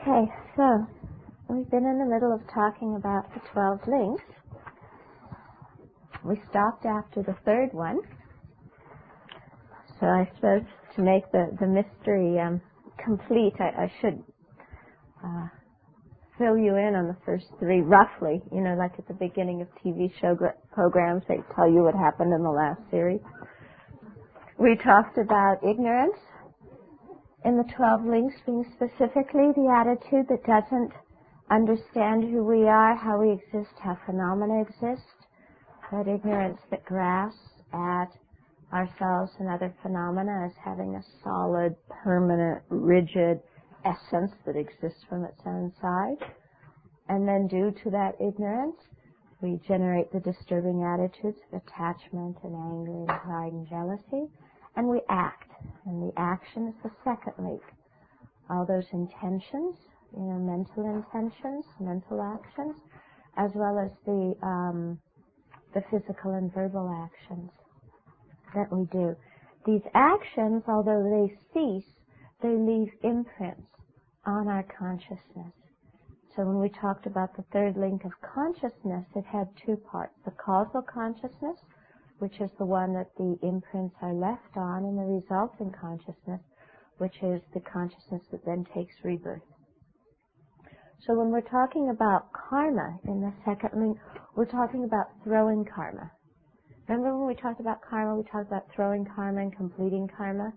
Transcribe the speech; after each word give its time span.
Okay, 0.00 0.32
so 0.56 0.86
we've 1.48 1.70
been 1.70 1.84
in 1.84 1.98
the 1.98 2.04
middle 2.04 2.32
of 2.32 2.40
talking 2.52 2.96
about 2.96 3.32
the 3.34 3.40
12 3.52 3.80
links. 3.86 4.24
We 6.24 6.40
stopped 6.50 6.86
after 6.86 7.22
the 7.22 7.36
third 7.44 7.72
one. 7.72 8.00
So 10.00 10.06
I 10.06 10.28
suppose 10.34 10.62
to 10.96 11.02
make 11.02 11.30
the, 11.30 11.56
the 11.60 11.66
mystery 11.66 12.40
um, 12.40 12.60
complete, 13.04 13.52
I, 13.60 13.84
I 13.84 13.92
should 14.00 14.22
uh, 15.24 15.46
fill 16.38 16.56
you 16.56 16.76
in 16.76 16.94
on 16.94 17.06
the 17.06 17.16
first 17.24 17.46
three 17.60 17.80
roughly. 17.80 18.42
You 18.52 18.62
know, 18.62 18.74
like 18.74 18.92
at 18.98 19.06
the 19.06 19.14
beginning 19.14 19.60
of 19.60 19.68
TV 19.84 20.10
show 20.20 20.36
programs, 20.72 21.22
they 21.28 21.38
tell 21.54 21.70
you 21.70 21.84
what 21.84 21.94
happened 21.94 22.32
in 22.32 22.42
the 22.42 22.50
last 22.50 22.80
series. 22.90 23.20
We 24.58 24.76
talked 24.76 25.18
about 25.18 25.62
ignorance 25.62 26.16
in 27.44 27.56
the 27.56 27.64
12 27.76 28.04
links 28.06 28.34
being 28.46 28.64
specifically 28.74 29.50
the 29.54 29.68
attitude 29.68 30.26
that 30.28 30.44
doesn't 30.44 30.92
understand 31.50 32.24
who 32.24 32.44
we 32.44 32.68
are, 32.68 32.96
how 32.96 33.20
we 33.20 33.32
exist, 33.32 33.74
how 33.82 33.98
phenomena 34.06 34.62
exist, 34.62 35.06
that 35.90 36.08
ignorance 36.08 36.58
that 36.70 36.84
grasps 36.84 37.38
at 37.72 38.08
ourselves 38.72 39.32
and 39.38 39.48
other 39.48 39.74
phenomena 39.82 40.46
as 40.46 40.52
having 40.64 40.94
a 40.94 41.02
solid, 41.22 41.76
permanent, 42.02 42.62
rigid 42.70 43.40
essence 43.84 44.32
that 44.46 44.56
exists 44.56 45.04
from 45.08 45.24
its 45.24 45.40
own 45.44 45.72
side. 45.80 46.16
And 47.08 47.28
then 47.28 47.48
due 47.48 47.74
to 47.84 47.90
that 47.90 48.14
ignorance, 48.20 48.76
we 49.42 49.60
generate 49.68 50.10
the 50.12 50.20
disturbing 50.20 50.84
attitudes 50.84 51.38
of 51.52 51.60
attachment 51.66 52.38
and 52.44 52.54
anger 52.54 52.98
and 53.00 53.08
pride 53.08 53.52
and 53.52 53.68
jealousy, 53.68 54.30
and 54.76 54.88
we 54.88 55.00
act. 55.10 55.51
And 55.86 56.02
the 56.02 56.12
action 56.18 56.68
is 56.68 56.74
the 56.82 56.90
second 57.04 57.34
link. 57.44 57.62
All 58.50 58.66
those 58.66 58.86
intentions, 58.92 59.76
you 60.14 60.22
know, 60.22 60.38
mental 60.38 60.84
intentions, 60.84 61.64
mental 61.80 62.22
actions, 62.22 62.76
as 63.36 63.50
well 63.54 63.78
as 63.78 63.90
the 64.04 64.34
um, 64.42 64.98
the 65.74 65.82
physical 65.90 66.32
and 66.34 66.52
verbal 66.52 66.88
actions 67.04 67.50
that 68.54 68.70
we 68.72 68.84
do. 68.92 69.16
These 69.64 69.82
actions, 69.94 70.64
although 70.68 71.02
they 71.02 71.34
cease, 71.54 71.90
they 72.42 72.50
leave 72.50 72.92
imprints 73.02 73.68
on 74.26 74.48
our 74.48 74.64
consciousness. 74.78 75.54
So 76.36 76.44
when 76.44 76.60
we 76.60 76.68
talked 76.68 77.06
about 77.06 77.36
the 77.36 77.44
third 77.52 77.76
link 77.76 78.04
of 78.04 78.12
consciousness, 78.22 79.06
it 79.14 79.24
had 79.24 79.48
two 79.64 79.76
parts. 79.76 80.14
The 80.24 80.32
causal 80.32 80.82
consciousness, 80.82 81.58
which 82.22 82.40
is 82.40 82.50
the 82.56 82.64
one 82.64 82.94
that 82.94 83.10
the 83.18 83.36
imprints 83.42 83.96
are 84.00 84.14
left 84.14 84.56
on, 84.56 84.84
and 84.84 84.96
the 84.96 85.02
resulting 85.02 85.74
consciousness, 85.74 86.40
which 86.98 87.16
is 87.20 87.42
the 87.52 87.60
consciousness 87.60 88.22
that 88.30 88.44
then 88.46 88.64
takes 88.72 88.94
rebirth. 89.02 89.42
So 91.04 91.18
when 91.18 91.30
we're 91.30 91.40
talking 91.50 91.90
about 91.90 92.32
karma 92.32 92.96
in 93.08 93.20
the 93.20 93.32
second 93.44 93.70
link, 93.74 93.98
we're 94.36 94.46
talking 94.46 94.84
about 94.84 95.06
throwing 95.24 95.64
karma. 95.64 96.12
Remember 96.86 97.18
when 97.18 97.26
we 97.26 97.34
talked 97.34 97.58
about 97.58 97.80
karma, 97.82 98.14
we 98.14 98.22
talked 98.30 98.46
about 98.46 98.66
throwing 98.72 99.04
karma 99.04 99.40
and 99.40 99.56
completing 99.56 100.08
karma? 100.16 100.52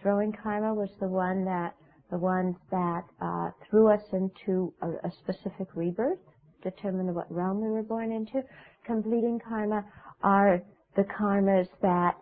Throwing 0.00 0.32
karma 0.40 0.72
was 0.72 0.90
the 1.00 1.08
one 1.08 1.44
that 1.46 1.74
the 2.12 2.18
ones 2.18 2.54
that 2.70 3.02
uh, 3.20 3.50
threw 3.68 3.92
us 3.92 4.02
into 4.12 4.72
a, 4.82 4.86
a 5.08 5.10
specific 5.24 5.66
rebirth, 5.74 6.20
determined 6.62 7.12
what 7.12 7.26
realm 7.28 7.60
we 7.60 7.70
were 7.70 7.82
born 7.82 8.12
into. 8.12 8.40
Completing 8.86 9.40
karma 9.48 9.84
are 10.22 10.62
the 10.96 11.04
karmas 11.04 11.68
that 11.82 12.16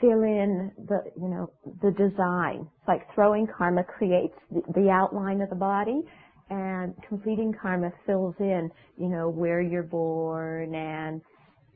fill 0.00 0.22
in 0.22 0.70
the 0.86 1.02
you 1.16 1.28
know 1.28 1.50
the 1.82 1.90
design. 1.92 2.68
It's 2.78 2.88
like 2.88 3.02
throwing 3.14 3.46
karma 3.46 3.84
creates 3.84 4.34
the, 4.50 4.62
the 4.74 4.90
outline 4.90 5.40
of 5.40 5.50
the 5.50 5.56
body, 5.56 6.02
and 6.50 6.94
completing 7.08 7.54
karma 7.60 7.90
fills 8.06 8.34
in 8.40 8.70
you 8.96 9.08
know 9.08 9.28
where 9.28 9.60
you're 9.60 9.82
born 9.82 10.74
and 10.74 11.20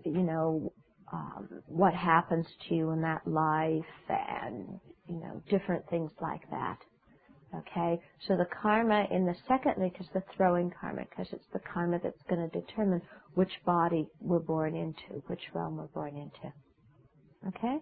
you 0.05 0.23
know 0.23 0.73
um, 1.13 1.49
what 1.67 1.95
happens 1.95 2.47
to 2.69 2.75
you 2.75 2.91
in 2.91 3.03
that 3.03 3.27
life 3.27 3.85
and 4.09 4.81
you 5.09 5.21
know 5.21 5.43
different 5.51 5.89
things 5.91 6.11
like 6.21 6.49
that. 6.51 6.79
Okay, 7.55 8.01
so 8.27 8.37
the 8.37 8.47
karma 8.63 9.07
in 9.11 9.27
the 9.27 9.35
second 9.47 9.75
link 9.79 9.97
is 10.01 10.07
the 10.15 10.23
throwing 10.35 10.73
karma 10.81 11.03
because 11.11 11.31
it's 11.33 11.47
the 11.53 11.61
karma 11.61 11.99
that's 12.03 12.23
going 12.29 12.49
to 12.49 12.61
determine 12.61 13.03
which 13.35 13.53
body 13.67 14.09
we're 14.21 14.39
born 14.39 14.75
into, 14.75 15.23
which 15.27 15.41
realm 15.55 15.77
we're 15.77 15.87
born 15.89 16.17
into. 16.17 16.53
Okay? 17.49 17.77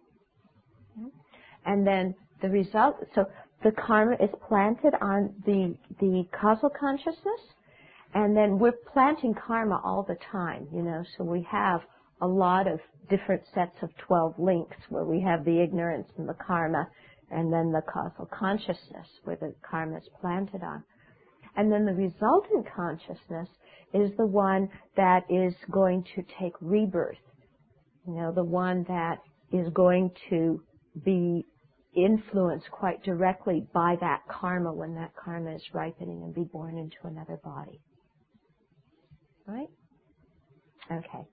And 1.66 1.86
then 1.86 2.14
the 2.42 2.48
result, 2.48 2.96
so 3.14 3.26
the 3.62 3.70
karma 3.72 4.14
is 4.14 4.30
planted 4.48 4.94
on 5.00 5.34
the, 5.46 5.76
the 6.00 6.24
causal 6.40 6.70
consciousness, 6.70 7.40
and 8.14 8.36
then 8.36 8.58
we're 8.58 8.78
planting 8.92 9.34
karma 9.34 9.80
all 9.84 10.02
the 10.02 10.16
time, 10.32 10.66
you 10.72 10.82
know, 10.82 11.04
so 11.16 11.22
we 11.22 11.46
have 11.48 11.80
a 12.22 12.26
lot 12.26 12.66
of 12.66 12.80
different 13.08 13.42
sets 13.54 13.76
of 13.82 13.90
12 14.06 14.34
links 14.38 14.76
where 14.88 15.04
we 15.04 15.20
have 15.20 15.44
the 15.44 15.62
ignorance 15.62 16.08
and 16.18 16.28
the 16.28 16.34
karma 16.34 16.88
and 17.30 17.52
then 17.52 17.72
the 17.72 17.82
causal 17.82 18.26
consciousness 18.26 19.06
where 19.24 19.36
the 19.36 19.54
karma 19.68 19.98
is 19.98 20.08
planted 20.20 20.62
on. 20.62 20.82
And 21.56 21.72
then 21.72 21.84
the 21.84 21.94
resultant 21.94 22.66
consciousness 22.74 23.48
is 23.92 24.10
the 24.16 24.26
one 24.26 24.68
that 24.96 25.24
is 25.28 25.54
going 25.70 26.04
to 26.14 26.22
take 26.40 26.52
rebirth. 26.60 27.16
You 28.06 28.14
know, 28.14 28.32
the 28.32 28.44
one 28.44 28.84
that 28.88 29.18
is 29.52 29.68
going 29.72 30.10
to 30.30 30.62
be 31.04 31.44
influenced 31.94 32.70
quite 32.70 33.02
directly 33.02 33.66
by 33.74 33.96
that 34.00 34.20
karma 34.28 34.72
when 34.72 34.94
that 34.94 35.12
karma 35.16 35.54
is 35.54 35.62
ripening 35.72 36.22
and 36.22 36.34
be 36.34 36.44
born 36.44 36.78
into 36.78 36.96
another 37.04 37.38
body. 37.42 37.80
Right? 39.46 39.68
Okay. 40.90 41.26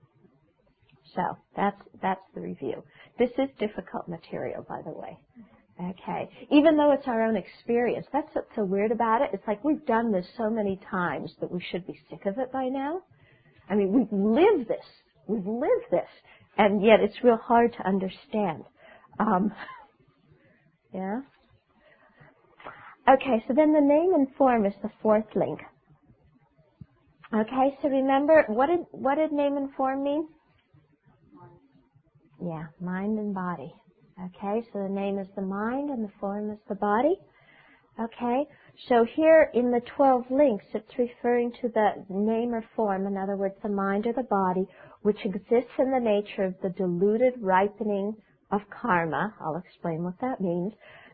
So 1.14 1.22
that's 1.56 1.80
that's 2.02 2.20
the 2.34 2.40
review. 2.40 2.82
This 3.18 3.30
is 3.38 3.48
difficult 3.58 4.08
material, 4.08 4.64
by 4.68 4.82
the 4.84 4.90
way. 4.90 5.16
Okay. 5.80 6.28
Even 6.50 6.76
though 6.76 6.92
it's 6.92 7.06
our 7.08 7.22
own 7.24 7.36
experience, 7.36 8.06
that's 8.12 8.28
what's 8.34 8.48
so 8.56 8.64
weird 8.64 8.92
about 8.92 9.22
it. 9.22 9.30
It's 9.32 9.46
like 9.46 9.64
we've 9.64 9.84
done 9.86 10.12
this 10.12 10.26
so 10.36 10.50
many 10.50 10.80
times 10.90 11.32
that 11.40 11.50
we 11.52 11.62
should 11.70 11.86
be 11.86 11.98
sick 12.10 12.26
of 12.26 12.38
it 12.38 12.52
by 12.52 12.66
now. 12.68 13.00
I 13.70 13.76
mean, 13.76 13.92
we've 13.92 14.12
lived 14.12 14.68
this. 14.68 14.84
We've 15.28 15.46
lived 15.46 15.90
this. 15.90 16.08
And 16.58 16.84
yet 16.84 17.00
it's 17.00 17.24
real 17.24 17.38
hard 17.38 17.72
to 17.74 17.88
understand. 17.88 18.64
Um, 19.20 19.52
yeah? 20.94 21.20
Okay, 23.08 23.44
so 23.48 23.54
then 23.54 23.72
the 23.72 23.80
name 23.80 24.14
and 24.14 24.28
form 24.38 24.66
is 24.66 24.74
the 24.82 24.90
fourth 25.02 25.26
link. 25.36 25.60
Okay, 27.34 27.76
so 27.82 27.88
remember, 27.88 28.44
what 28.48 28.66
did, 28.68 28.80
what 28.92 29.16
did 29.16 29.32
name 29.32 29.56
and 29.56 29.70
form 29.76 30.04
mean? 30.04 30.28
Yeah, 32.42 32.66
mind 32.80 33.18
and 33.18 33.34
body. 33.34 33.72
Okay, 34.20 34.66
so 34.72 34.82
the 34.82 34.88
name 34.88 35.18
is 35.18 35.28
the 35.36 35.42
mind 35.42 35.90
and 35.90 36.04
the 36.04 36.12
form 36.20 36.50
is 36.50 36.58
the 36.68 36.74
body. 36.74 37.16
Okay, 38.00 38.46
so 38.88 39.04
here 39.16 39.50
in 39.54 39.70
the 39.72 39.80
12 39.96 40.30
links, 40.30 40.64
it's 40.72 40.98
referring 40.98 41.52
to 41.60 41.68
the 41.68 42.04
name 42.08 42.54
or 42.54 42.64
form, 42.76 43.06
in 43.06 43.16
other 43.16 43.36
words, 43.36 43.56
the 43.62 43.68
mind 43.68 44.06
or 44.06 44.12
the 44.12 44.22
body, 44.24 44.66
which 45.02 45.24
exists 45.24 45.72
in 45.78 45.90
the 45.90 46.00
nature 46.00 46.44
of 46.44 46.54
the 46.62 46.70
diluted 46.70 47.34
ripening 47.40 48.14
of 48.52 48.60
karma. 48.70 49.34
I'll 49.40 49.56
explain 49.56 50.04
what 50.04 50.20
that 50.20 50.40
means. 50.40 50.72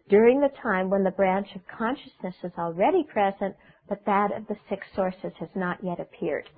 During 0.09 0.41
the 0.41 0.53
time 0.62 0.91
when 0.91 1.04
the 1.04 1.10
branch 1.10 1.48
of 1.54 1.62
consciousness 1.66 2.36
is 2.42 2.53
already 2.59 3.04
present, 3.04 3.56
but 3.88 4.04
that 4.06 4.32
of 4.32 4.47
the 4.47 4.56
six 4.69 4.86
sources 4.94 5.32
has 5.41 5.48
not 5.54 5.82
yet 5.82 6.00
appeared. 6.00 6.48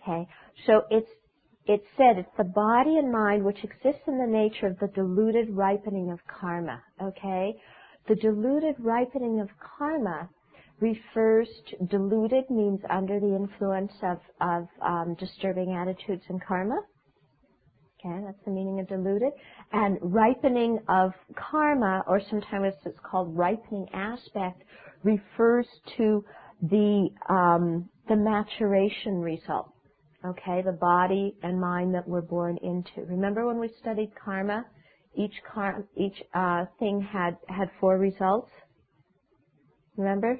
Okay, 0.00 0.26
so 0.66 0.82
it's 0.90 1.10
it 1.68 1.82
said 1.98 2.16
it's 2.16 2.36
the 2.38 2.44
body 2.44 2.96
and 2.96 3.12
mind 3.12 3.44
which 3.44 3.62
exists 3.62 4.02
in 4.08 4.18
the 4.18 4.26
nature 4.26 4.66
of 4.66 4.78
the 4.78 4.88
diluted 4.88 5.50
ripening 5.50 6.10
of 6.10 6.18
karma. 6.26 6.82
Okay? 7.00 7.54
The 8.08 8.16
diluted 8.16 8.76
ripening 8.78 9.40
of 9.40 9.48
karma 9.60 10.30
refers 10.80 11.48
to 11.68 11.86
diluted 11.86 12.48
means 12.48 12.80
under 12.88 13.20
the 13.20 13.36
influence 13.36 13.92
of, 14.02 14.18
of 14.40 14.66
um, 14.80 15.14
disturbing 15.20 15.74
attitudes 15.74 16.22
and 16.30 16.42
karma. 16.42 16.80
Okay, 18.00 18.22
that's 18.24 18.38
the 18.44 18.52
meaning 18.52 18.80
of 18.80 18.88
diluted. 18.88 19.32
And 19.72 19.98
ripening 20.00 20.78
of 20.88 21.10
karma, 21.36 22.04
or 22.06 22.20
sometimes 22.30 22.72
it's 22.86 22.98
called 23.02 23.36
ripening 23.36 23.88
aspect, 23.92 24.62
refers 25.02 25.66
to 25.96 26.24
the 26.62 27.08
um, 27.28 27.88
the 28.08 28.16
maturation 28.16 29.16
result 29.20 29.72
okay, 30.30 30.62
the 30.62 30.72
body 30.72 31.34
and 31.42 31.60
mind 31.60 31.94
that 31.94 32.06
we're 32.06 32.20
born 32.20 32.58
into. 32.62 33.06
Remember 33.08 33.46
when 33.46 33.58
we 33.58 33.70
studied 33.80 34.12
karma? 34.22 34.64
Each 35.14 35.34
car, 35.52 35.84
each 35.96 36.22
uh, 36.34 36.66
thing 36.78 37.00
had 37.00 37.36
had 37.48 37.70
four 37.80 37.98
results. 37.98 38.50
Remember? 39.96 40.38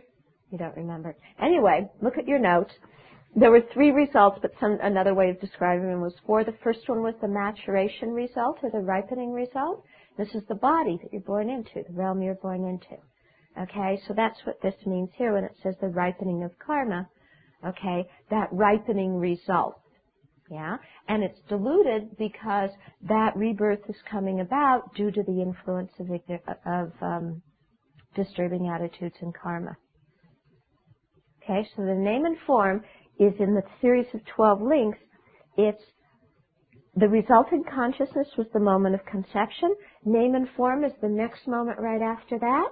You 0.50 0.58
don't 0.58 0.76
remember. 0.76 1.16
Anyway, 1.42 1.88
look 2.00 2.16
at 2.16 2.26
your 2.26 2.38
notes. 2.38 2.72
There 3.36 3.50
were 3.50 3.62
three 3.74 3.90
results, 3.90 4.38
but 4.40 4.52
some 4.58 4.78
another 4.82 5.14
way 5.14 5.30
of 5.30 5.40
describing 5.40 5.88
them 5.88 6.00
was 6.00 6.14
four. 6.26 6.44
The 6.44 6.56
first 6.62 6.88
one 6.88 7.02
was 7.02 7.14
the 7.20 7.28
maturation 7.28 8.10
result 8.10 8.58
or 8.62 8.70
the 8.70 8.78
ripening 8.78 9.32
result. 9.32 9.84
This 10.16 10.34
is 10.34 10.42
the 10.48 10.54
body 10.54 10.98
that 11.02 11.12
you're 11.12 11.22
born 11.22 11.50
into, 11.50 11.82
the 11.86 11.92
realm 11.92 12.22
you're 12.22 12.34
born 12.34 12.64
into. 12.64 12.96
Okay, 13.60 14.00
so 14.06 14.14
that's 14.14 14.38
what 14.44 14.60
this 14.62 14.74
means 14.86 15.10
here 15.16 15.34
when 15.34 15.44
it 15.44 15.56
says 15.62 15.74
the 15.80 15.88
ripening 15.88 16.42
of 16.42 16.58
karma. 16.58 17.08
Okay, 17.66 18.06
that 18.30 18.48
ripening 18.52 19.16
result. 19.16 19.80
Yeah, 20.50 20.76
and 21.08 21.22
it's 21.22 21.38
diluted 21.48 22.16
because 22.16 22.70
that 23.06 23.36
rebirth 23.36 23.80
is 23.88 23.96
coming 24.10 24.40
about 24.40 24.94
due 24.94 25.10
to 25.10 25.22
the 25.22 25.42
influence 25.42 25.90
of, 25.98 26.08
of 26.64 26.92
um, 27.02 27.42
disturbing 28.14 28.68
attitudes 28.68 29.16
and 29.20 29.34
karma. 29.34 29.76
Okay, 31.42 31.68
so 31.76 31.84
the 31.84 31.94
name 31.94 32.24
and 32.24 32.36
form 32.46 32.82
is 33.18 33.34
in 33.40 33.54
the 33.54 33.62
series 33.80 34.06
of 34.14 34.20
12 34.36 34.62
links. 34.62 34.98
It's 35.56 35.82
the 36.96 37.08
resulting 37.08 37.64
consciousness 37.72 38.28
was 38.36 38.46
the 38.52 38.60
moment 38.60 38.94
of 38.94 39.04
conception. 39.06 39.74
Name 40.04 40.34
and 40.34 40.48
form 40.56 40.84
is 40.84 40.92
the 41.00 41.08
next 41.08 41.46
moment 41.46 41.78
right 41.78 42.02
after 42.02 42.38
that. 42.38 42.68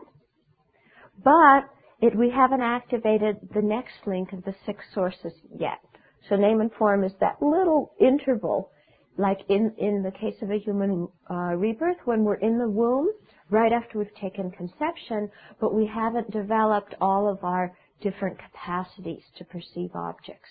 But 1.23 1.76
it, 2.01 2.17
we 2.17 2.31
haven't 2.31 2.61
activated 2.63 3.37
the 3.55 3.63
next 3.63 4.07
link 4.07 4.33
of 4.33 4.45
the 4.45 4.55
six 4.65 4.85
sources 4.95 5.33
yet. 5.59 5.81
So 6.29 6.37
name 6.37 6.61
and 6.61 6.73
form 6.73 7.05
is 7.05 7.13
that 7.21 7.41
little 7.41 7.93
interval, 8.01 8.71
like 9.17 9.41
in, 9.49 9.73
in 9.79 10.03
the 10.03 10.11
case 10.11 10.37
of 10.43 10.51
a 10.51 10.59
human 10.59 11.09
uh, 11.31 11.55
rebirth, 11.57 11.99
when 12.05 12.25
we're 12.25 12.35
in 12.35 12.59
the 12.59 12.69
womb, 12.69 13.09
right 13.51 13.73
after 13.73 13.99
we've 13.99 14.15
taken 14.21 14.51
conception, 14.51 15.31
but 15.61 15.75
we 15.75 15.87
haven't 15.87 16.31
developed 16.31 16.95
all 17.01 17.29
of 17.31 17.43
our 17.45 17.73
different 18.03 18.37
capacities 18.39 19.23
to 19.39 19.45
perceive 19.45 19.91
objects. 19.95 20.51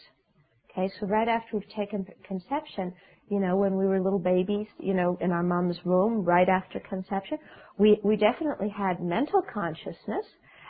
Okay, 0.71 0.89
so 0.99 1.07
right 1.07 1.27
after 1.27 1.57
we've 1.57 1.69
taken 1.69 2.05
conception, 2.27 2.93
you 3.29 3.39
know, 3.39 3.55
when 3.55 3.75
we 3.75 3.85
were 3.85 4.01
little 4.01 4.19
babies, 4.19 4.67
you 4.79 4.93
know, 4.93 5.17
in 5.21 5.31
our 5.31 5.43
mom's 5.43 5.77
womb, 5.83 6.23
right 6.23 6.49
after 6.49 6.79
conception, 6.79 7.37
we, 7.77 7.99
we 8.03 8.15
definitely 8.15 8.69
had 8.69 8.99
mental 9.01 9.41
consciousness, 9.53 10.25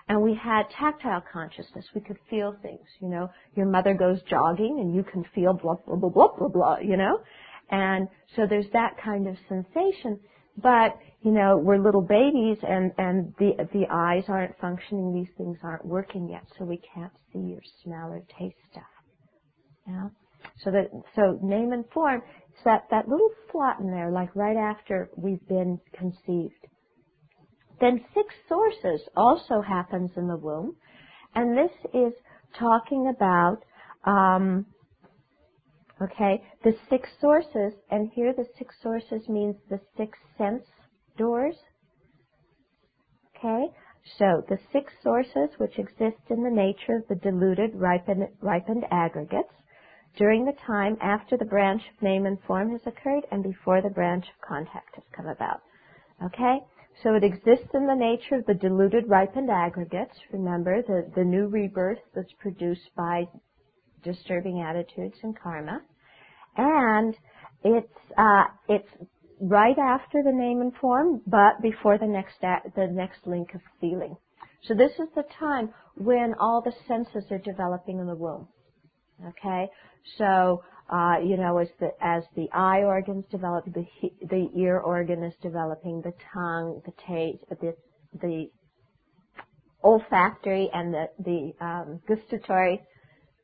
and 0.08 0.22
we 0.22 0.36
had 0.36 0.64
tactile 0.70 1.24
consciousness. 1.32 1.86
We 1.96 2.02
could 2.02 2.18
feel 2.30 2.56
things, 2.62 2.86
you 3.02 3.10
know. 3.10 3.30
Your 3.56 3.66
mother 3.66 3.94
goes 3.94 4.22
jogging 4.30 4.80
and 4.80 4.94
you 4.96 5.04
can 5.04 5.26
feel 5.34 5.54
blah, 5.54 5.76
blah, 5.86 5.96
blah, 5.96 6.10
blah, 6.10 6.28
blah, 6.38 6.48
blah, 6.48 6.78
you 6.78 6.96
know. 6.98 7.20
And 7.72 8.08
so 8.36 8.44
there's 8.48 8.70
that 8.74 8.98
kind 9.04 9.28
of 9.28 9.36
sensation. 9.50 10.20
But, 10.58 10.98
you 11.22 11.32
know, 11.32 11.58
we're 11.58 11.80
little 11.80 12.02
babies 12.02 12.58
and, 12.62 12.92
and 12.98 13.34
the, 13.40 13.68
the 13.74 13.86
eyes 13.92 14.24
aren't 14.30 14.58
functioning, 14.60 15.14
these 15.14 15.34
things 15.38 15.58
aren't 15.64 15.86
working 15.86 16.30
yet, 16.30 16.44
so 16.58 16.66
we 16.66 16.80
can't 16.94 17.12
see 17.34 17.54
or 17.54 17.62
smell 17.84 18.12
or 18.12 18.22
taste 18.40 18.56
stuff. 18.72 18.84
Yeah? 19.88 20.08
So 20.64 20.72
that, 20.72 20.92
so 21.16 21.40
name 21.42 21.74
and 21.74 21.84
form, 21.94 22.22
it's 22.54 22.64
that, 22.64 22.84
that 22.92 23.10
little 23.10 23.30
slot 23.52 23.80
in 23.80 23.88
there, 23.92 24.12
like 24.12 24.34
right 24.36 24.56
after 24.56 25.10
we've 25.18 25.46
been 25.48 25.80
conceived. 25.98 26.68
Then 27.80 28.04
six 28.14 28.34
sources 28.48 29.02
also 29.16 29.62
happens 29.62 30.12
in 30.16 30.28
the 30.28 30.38
womb, 30.38 30.76
and 31.34 31.58
this 31.58 31.72
is 31.94 32.14
talking 32.58 33.14
about 33.14 33.58
um, 34.06 34.66
okay 36.02 36.42
the 36.64 36.74
six 36.90 37.10
sources, 37.20 37.74
and 37.92 38.10
here 38.14 38.34
the 38.34 38.48
six 38.58 38.76
sources 38.82 39.28
means 39.28 39.56
the 39.70 39.80
six 39.98 40.18
sense 40.38 40.64
doors. 41.18 41.56
Okay, 43.38 43.66
so 44.18 44.44
the 44.48 44.60
six 44.72 44.94
sources 45.04 45.50
which 45.58 45.78
exist 45.78 46.22
in 46.30 46.44
the 46.44 46.50
nature 46.50 46.96
of 46.96 47.08
the 47.10 47.16
diluted 47.16 47.76
ripened, 47.76 48.28
ripened 48.42 48.86
aggregates 48.92 49.54
during 50.18 50.46
the 50.46 50.56
time 50.66 50.98
after 51.02 51.36
the 51.36 51.46
branch 51.46 51.82
of 51.94 52.02
name 52.02 52.26
and 52.26 52.40
form 52.48 52.72
has 52.72 52.82
occurred 52.86 53.26
and 53.32 53.44
before 53.44 53.82
the 53.82 53.90
branch 53.90 54.26
of 54.30 54.48
contact 54.48 54.96
has 54.96 55.04
come 55.12 55.28
about. 55.28 55.62
Okay? 56.24 56.60
So 57.04 57.14
it 57.14 57.24
exists 57.24 57.70
in 57.74 57.86
the 57.86 57.96
nature 57.96 58.36
of 58.36 58.46
the 58.46 58.54
diluted 58.54 59.10
ripened 59.10 59.50
aggregates. 59.50 60.18
Remember, 60.32 60.82
the, 60.82 61.12
the 61.16 61.24
new 61.24 61.48
rebirth 61.48 62.00
that's 62.16 62.32
produced 62.40 62.90
by 62.96 63.28
disturbing 64.04 64.62
attitudes 64.62 65.18
and 65.24 65.38
karma. 65.38 65.82
And 66.58 67.16
it's, 67.64 67.98
uh, 68.18 68.46
it's 68.70 68.88
right 69.42 69.78
after 69.78 70.24
the 70.24 70.32
name 70.32 70.62
and 70.62 70.74
form, 70.76 71.22
but 71.28 71.62
before 71.62 71.98
the 71.98 72.08
next, 72.08 72.40
the 72.42 72.88
next 72.92 73.28
link 73.28 73.54
of 73.54 73.62
feeling. 73.82 74.16
So 74.64 74.74
this 74.74 74.92
is 74.94 75.10
the 75.16 75.26
time 75.38 75.74
when 75.96 76.34
all 76.40 76.62
the 76.62 76.74
senses 76.88 77.26
are 77.32 77.40
developing 77.40 78.00
in 78.00 78.08
the 78.08 78.16
womb. 78.16 78.48
Okay? 79.28 79.68
So 80.18 80.64
uh, 80.90 81.16
you 81.24 81.36
know, 81.36 81.58
as 81.58 81.68
the 81.80 81.92
as 82.00 82.24
the 82.36 82.48
eye 82.54 82.84
organs 82.84 83.26
develop, 83.32 83.66
the 83.66 83.86
the 84.22 84.50
ear 84.56 84.80
organ 84.80 85.24
is 85.24 85.34
developing, 85.42 86.02
the 86.02 86.14
tongue, 86.32 86.82
the 86.86 86.94
taste, 87.08 87.44
the 87.50 87.76
the 88.22 88.50
olfactory 89.84 90.70
and 90.74 90.94
the 90.94 91.06
the 91.20 91.66
um, 91.66 92.00
gustatory 92.08 92.82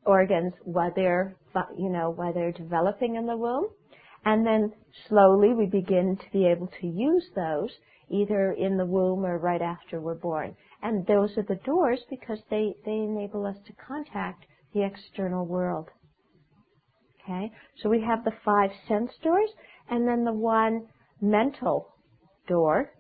organs 0.05 0.53
while 0.63 0.91
they're 0.95 1.35
you 1.77 1.89
know 1.89 2.11
while 2.11 2.31
they're 2.31 2.51
developing 2.51 3.15
in 3.15 3.25
the 3.25 3.35
womb, 3.35 3.65
and 4.23 4.45
then 4.45 4.71
slowly 5.07 5.53
we 5.53 5.65
begin 5.65 6.17
to 6.17 6.31
be 6.31 6.45
able 6.45 6.69
to 6.79 6.85
use 6.85 7.25
those 7.35 7.71
either 8.09 8.51
in 8.51 8.77
the 8.77 8.85
womb 8.85 9.25
or 9.25 9.39
right 9.39 9.61
after 9.61 9.99
we're 9.99 10.13
born. 10.13 10.55
And 10.83 11.07
those 11.07 11.37
are 11.37 11.43
the 11.43 11.59
doors 11.65 12.01
because 12.07 12.39
they 12.51 12.75
they 12.85 12.91
enable 12.91 13.47
us 13.47 13.57
to 13.65 13.73
contact 13.73 14.45
the 14.73 14.83
external 14.83 15.47
world. 15.47 15.89
Okay? 17.23 17.51
So 17.81 17.89
we 17.89 18.01
have 18.01 18.23
the 18.23 18.31
five 18.43 18.71
sense 18.87 19.11
doors 19.23 19.49
and 19.89 20.07
then 20.07 20.23
the 20.23 20.33
one 20.33 20.87
mental 21.21 21.87
door, 22.47 22.91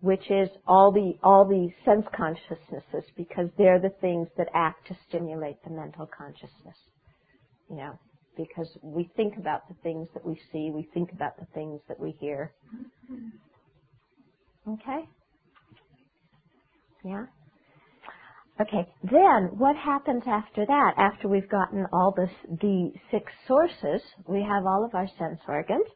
which 0.00 0.30
is 0.30 0.48
all 0.66 0.92
the 0.92 1.14
all 1.22 1.44
the 1.44 1.68
sense 1.84 2.06
consciousnesses 2.16 3.10
because 3.16 3.48
they're 3.58 3.80
the 3.80 3.94
things 4.00 4.28
that 4.36 4.48
act 4.54 4.86
to 4.88 4.96
stimulate 5.08 5.56
the 5.64 5.70
mental 5.70 6.06
consciousness. 6.16 6.76
You 7.68 7.76
know, 7.76 7.98
because 8.36 8.68
we 8.82 9.10
think 9.16 9.36
about 9.38 9.68
the 9.68 9.74
things 9.82 10.08
that 10.14 10.24
we 10.24 10.38
see, 10.52 10.70
we 10.70 10.88
think 10.94 11.12
about 11.12 11.38
the 11.38 11.46
things 11.54 11.80
that 11.88 11.98
we 11.98 12.12
hear. 12.20 12.52
Mm-hmm. 13.10 14.72
Okay? 14.74 15.08
Yeah? 17.04 17.26
Okay, 18.60 18.88
then 19.02 19.50
what 19.58 19.76
happens 19.76 20.22
after 20.26 20.66
that? 20.66 20.94
After 20.98 21.28
we've 21.28 21.48
gotten 21.50 21.86
all 21.92 22.14
this, 22.16 22.30
the 22.60 22.92
six 23.10 23.32
sources, 23.48 24.02
we 24.28 24.42
have 24.42 24.66
all 24.66 24.84
of 24.84 24.94
our 24.94 25.08
sense 25.18 25.40
organs. 25.48 25.86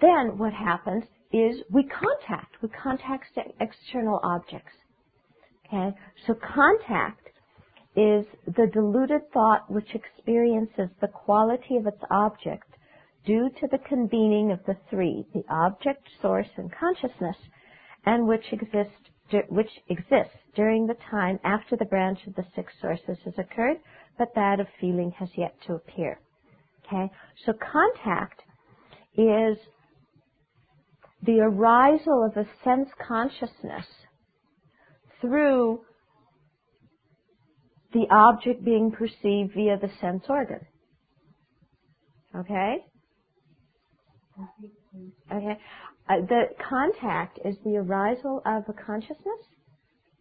Then 0.00 0.38
what 0.38 0.52
happens 0.52 1.04
is 1.32 1.56
we 1.70 1.84
contact. 1.84 2.56
We 2.62 2.68
contact 2.70 3.26
external 3.60 4.20
objects. 4.24 4.72
Okay, 5.66 5.96
so 6.26 6.34
contact 6.34 7.28
is 7.96 8.26
the 8.46 8.68
deluded 8.72 9.22
thought 9.32 9.70
which 9.70 9.94
experiences 9.94 10.88
the 11.00 11.08
quality 11.08 11.76
of 11.76 11.86
its 11.86 12.02
object 12.10 12.68
due 13.26 13.50
to 13.60 13.68
the 13.70 13.78
convening 13.88 14.52
of 14.52 14.60
the 14.66 14.76
three, 14.90 15.26
the 15.34 15.44
object, 15.50 16.08
source, 16.22 16.48
and 16.56 16.72
consciousness, 16.72 17.36
and 18.06 18.26
which 18.26 18.44
exists 18.52 19.11
which 19.48 19.70
exists 19.88 20.36
during 20.54 20.86
the 20.86 20.96
time 21.10 21.38
after 21.44 21.76
the 21.76 21.84
branch 21.86 22.18
of 22.26 22.34
the 22.34 22.44
six 22.54 22.72
sources 22.80 23.18
has 23.24 23.34
occurred, 23.38 23.78
but 24.18 24.28
that 24.34 24.60
of 24.60 24.66
feeling 24.80 25.12
has 25.18 25.28
yet 25.36 25.54
to 25.66 25.74
appear. 25.74 26.20
Okay? 26.86 27.10
So 27.46 27.52
contact 27.52 28.42
is 29.16 29.58
the 31.24 31.40
arisal 31.40 32.24
of 32.30 32.36
a 32.36 32.46
sense 32.64 32.88
consciousness 33.06 33.86
through 35.20 35.80
the 37.92 38.06
object 38.10 38.64
being 38.64 38.90
perceived 38.90 39.54
via 39.54 39.78
the 39.78 39.90
sense 40.00 40.24
organ. 40.28 40.60
Okay? 42.36 42.76
Okay. 45.32 45.58
Uh, 46.08 46.20
the 46.28 46.44
contact 46.68 47.38
is 47.44 47.56
the 47.64 47.76
arisal 47.76 48.42
of 48.44 48.64
a 48.68 48.72
consciousness 48.72 49.46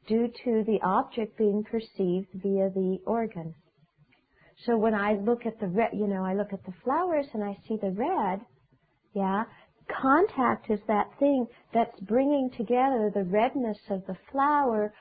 due 0.08 0.28
to 0.44 0.64
the 0.66 0.80
object 0.84 1.38
being 1.38 1.64
perceived 1.64 2.28
via 2.34 2.70
the 2.70 3.00
organ. 3.06 3.54
So 4.66 4.78
when 4.78 4.94
I 4.94 5.14
look 5.14 5.46
at 5.46 5.60
the 5.60 5.68
red, 5.68 5.90
you 5.94 6.08
know, 6.08 6.24
I 6.24 6.36
look 6.36 6.54
at 6.54 6.64
the 6.66 6.74
flowers 6.84 7.26
and 7.34 7.44
I 7.44 7.58
see 7.68 7.78
the 7.82 7.92
red, 7.92 8.42
yeah, 9.14 9.44
contact 10.02 10.70
is 10.70 10.80
that 10.88 11.08
thing 11.20 11.48
that's 11.74 12.00
bringing 12.02 12.50
together 12.56 13.12
the 13.14 13.24
redness 13.24 13.78
of 13.90 14.06
the 14.06 14.16
flower, 14.32 14.94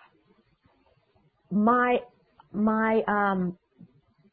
my, 1.51 1.99
my, 2.53 3.03
um, 3.07 3.59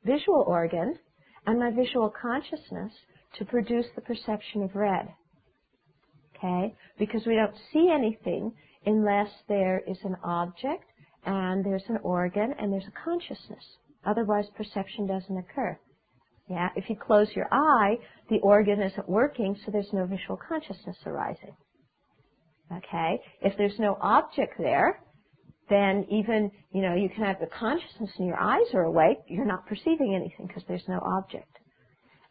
visual 0.05 0.45
organ 0.47 0.97
and 1.45 1.59
my 1.59 1.71
visual 1.71 2.09
consciousness 2.09 2.93
to 3.37 3.45
produce 3.45 3.85
the 3.95 4.01
perception 4.01 4.63
of 4.63 4.75
red. 4.75 5.09
Okay? 6.37 6.75
Because 6.99 7.25
we 7.25 7.35
don't 7.35 7.55
see 7.73 7.91
anything 7.93 8.53
unless 8.85 9.29
there 9.49 9.81
is 9.87 9.97
an 10.03 10.15
object 10.23 10.85
and 11.25 11.65
there's 11.65 11.83
an 11.89 11.99
organ 12.03 12.53
and 12.59 12.71
there's 12.71 12.87
a 12.87 13.03
consciousness. 13.03 13.63
Otherwise, 14.05 14.45
perception 14.55 15.07
doesn't 15.07 15.37
occur. 15.37 15.77
Yeah? 16.49 16.69
If 16.75 16.89
you 16.89 16.95
close 16.95 17.29
your 17.35 17.47
eye, 17.51 17.97
the 18.29 18.39
organ 18.41 18.81
isn't 18.81 19.09
working, 19.09 19.57
so 19.65 19.71
there's 19.71 19.93
no 19.93 20.05
visual 20.05 20.39
consciousness 20.47 20.97
arising. 21.05 21.55
Okay? 22.71 23.19
If 23.41 23.57
there's 23.57 23.79
no 23.79 23.97
object 24.01 24.55
there, 24.59 25.01
then 25.69 26.05
even, 26.11 26.51
you 26.73 26.81
know, 26.81 26.95
you 26.95 27.09
can 27.09 27.23
have 27.25 27.39
the 27.39 27.47
consciousness 27.47 28.11
and 28.19 28.27
your 28.27 28.39
eyes 28.39 28.67
are 28.73 28.83
awake, 28.83 29.17
you're 29.27 29.45
not 29.45 29.65
perceiving 29.67 30.15
anything 30.15 30.47
because 30.47 30.63
there's 30.67 30.87
no 30.87 30.99
object. 30.99 31.56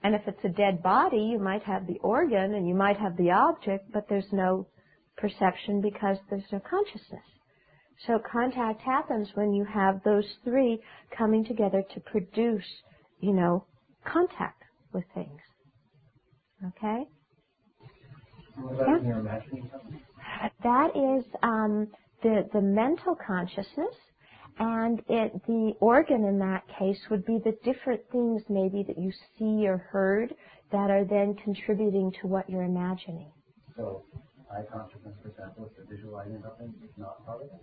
And 0.06 0.14
if 0.14 0.22
it's 0.28 0.44
a 0.44 0.50
dead 0.50 0.84
body, 0.84 1.18
you 1.18 1.40
might 1.40 1.64
have 1.64 1.88
the 1.88 1.98
organ 2.00 2.54
and 2.54 2.68
you 2.68 2.76
might 2.76 2.96
have 2.96 3.16
the 3.16 3.32
object, 3.32 3.90
but 3.92 4.04
there's 4.08 4.32
no 4.32 4.68
perception 5.16 5.80
because 5.82 6.16
there's 6.30 6.44
no 6.52 6.60
consciousness. 6.60 7.24
So 8.06 8.20
contact 8.30 8.82
happens 8.82 9.30
when 9.34 9.52
you 9.52 9.64
have 9.64 10.04
those 10.04 10.24
three 10.44 10.80
coming 11.18 11.44
together 11.44 11.82
to 11.94 12.00
produce, 12.00 12.64
you 13.20 13.32
know, 13.32 13.66
contact 14.06 14.62
with 14.92 15.04
things. 15.12 15.40
Okay? 16.68 17.04
Yeah. 18.70 19.40
That 20.62 20.90
is 20.96 21.24
um, 21.42 21.88
the 22.22 22.48
the 22.52 22.60
mental 22.62 23.16
consciousness, 23.26 23.96
and 24.58 25.00
it 25.08 25.32
the 25.46 25.72
organ 25.80 26.24
in 26.24 26.38
that 26.38 26.62
case 26.78 26.98
would 27.10 27.24
be 27.26 27.38
the 27.44 27.56
different 27.64 28.00
things 28.10 28.42
maybe 28.48 28.84
that 28.86 28.98
you 28.98 29.12
see 29.38 29.66
or 29.66 29.78
heard 29.78 30.34
that 30.72 30.90
are 30.90 31.04
then 31.04 31.34
contributing 31.44 32.12
to 32.20 32.26
what 32.26 32.48
you're 32.48 32.64
imagining. 32.64 33.30
So, 33.76 34.04
eye 34.50 34.62
consciousness, 34.72 35.14
for 35.22 35.28
example, 35.28 35.70
if 35.70 35.76
you're 35.76 35.96
visualizing 35.96 36.42
something, 36.42 36.74
it's 36.82 36.98
not 36.98 37.24
part 37.26 37.42
of 37.42 37.48
it. 37.48 37.62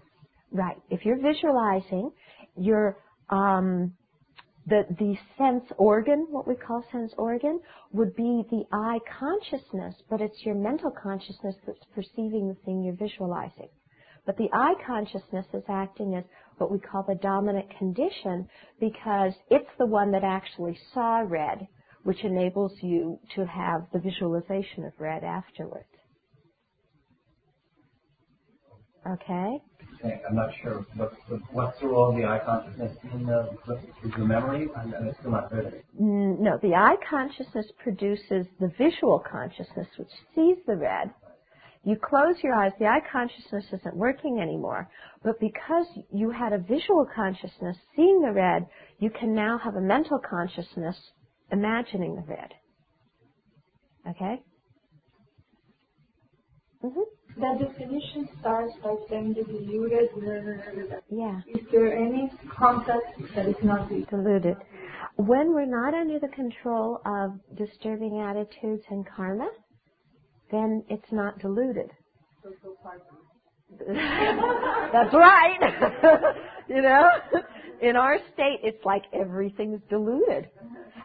Right. 0.52 0.78
If 0.90 1.04
you're 1.04 1.20
visualizing, 1.20 2.12
you're 2.56 2.98
um, 3.30 3.94
the 4.68 4.84
the 5.00 5.16
sense 5.38 5.64
organ, 5.78 6.28
what 6.30 6.48
we 6.48 6.56
call 6.56 6.86
sense 6.92 7.12
organ, 7.18 7.60
would 7.92 8.16
be 8.16 8.44
the 8.52 8.64
eye 8.72 9.00
consciousness, 9.20 9.96
but 10.10 10.22
it's 10.22 10.46
your 10.46 10.56
mental 10.56 10.92
consciousness 10.92 11.56
that's 11.66 11.84
perceiving 11.96 12.48
the 12.48 12.56
thing 12.66 12.84
you're 12.84 12.96
visualizing. 12.96 13.70
But 14.25 14.38
the 14.38 14.50
eye 14.53 14.74
consciousness 14.86 15.46
is 15.53 15.63
acting 15.70 16.15
as 16.15 16.24
what 16.58 16.72
we 16.72 16.80
call 16.80 17.03
the 17.08 17.15
dominant 17.15 17.68
condition 17.77 18.48
because 18.80 19.34
it's 19.50 19.70
the 19.77 19.86
one 19.86 20.12
that 20.12 20.24
actually 20.24 20.77
saw 20.94 21.20
red, 21.27 21.68
which 22.03 22.24
enables 22.24 22.72
you 22.82 23.20
to 23.36 23.46
have 23.46 23.88
the 23.92 24.00
visualization 24.00 24.86
of 24.86 24.94
red 25.00 25.24
afterwards. 25.24 25.88
Okay? 29.06 29.60
Okay, 30.00 30.22
I'm 30.27 30.36
not 30.36 30.50
sure. 30.62 30.86
What's 30.96 31.15
the, 31.30 31.36
what's 31.51 31.80
the 31.82 31.88
role 31.88 32.12
of 32.12 32.15
the 32.18 32.25
eye 32.25 32.39
consciousness 32.46 32.98
in 33.13 33.25
the, 33.25 33.50
is 34.06 34.12
the 34.18 34.25
memory? 34.25 34.70
I'm, 34.75 34.94
I'm 34.94 35.13
still 35.20 35.32
not 35.32 35.50
clear. 35.50 35.84
No, 36.00 36.58
the 36.62 36.75
eye 36.75 36.96
consciousness 37.10 37.65
produces 37.84 38.48
the 38.60 38.72
visual 38.77 39.24
consciousness, 39.30 39.88
which 39.98 40.10
sees 40.36 40.58
the 40.65 40.75
red. 40.75 41.12
You 41.86 41.98
close 42.02 42.36
your 42.42 42.54
eyes, 42.54 42.72
the 42.80 42.86
eye 42.86 43.02
consciousness 43.12 43.66
isn't 43.74 43.96
working 43.96 44.40
anymore. 44.40 44.90
But 45.22 45.40
because 45.40 45.86
you 46.12 46.32
had 46.32 46.54
a 46.54 46.58
visual 46.58 47.06
consciousness 47.13 47.75
seeing 47.96 48.22
the 48.22 48.32
red, 48.32 48.68
you 49.00 49.10
can 49.10 49.36
now 49.36 49.58
have 49.58 49.75
a 49.75 49.82
mental 49.82 50.20
consciousness 50.20 50.96
imagining 51.52 52.16
the 52.16 52.22
red. 52.22 52.54
Okay? 54.10 54.42
hmm 56.82 57.02
That 57.38 57.60
definition 57.60 58.30
starts 58.40 58.74
by 58.82 58.96
saying 59.10 59.34
the 59.34 59.44
deluded. 59.44 60.10
Yeah. 61.10 61.42
Is 61.48 61.66
there 61.72 61.98
any 61.98 62.32
concept 62.58 63.36
that 63.36 63.48
is 63.48 63.56
not 63.62 63.90
deluded? 63.90 64.10
Diluted. 64.10 64.58
When 65.18 65.54
we're 65.54 65.66
not 65.66 65.94
under 65.94 66.20
the 66.20 66.30
control 66.30 67.02
of 67.06 67.40
disturbing 67.58 68.20
attitudes 68.20 68.84
and 68.90 69.06
karma, 69.06 69.50
then 70.52 70.84
it's 70.90 71.12
not 71.12 71.40
diluted. 71.40 71.90
That's 73.88 75.14
right. 75.14 75.60
you 76.70 76.82
know, 76.82 77.10
in 77.82 77.96
our 77.96 78.18
state, 78.34 78.60
it's 78.64 78.84
like 78.86 79.04
everything's 79.14 79.82
diluted. 79.90 80.50